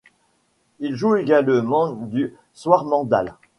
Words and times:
Il 0.79 0.95
joue 0.95 1.15
également 1.17 1.93
du 1.93 2.33
swarmandal. 2.55 3.35